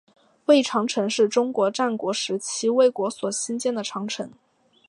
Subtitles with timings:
[0.45, 4.31] 魏长城是中国战国时期魏国所兴建的长城。